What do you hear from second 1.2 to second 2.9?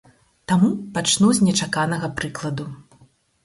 з нечаканага прыкладу.